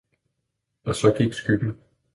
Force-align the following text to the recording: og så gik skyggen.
og 0.83 0.95
så 0.95 1.13
gik 1.17 1.33
skyggen. 1.33 1.77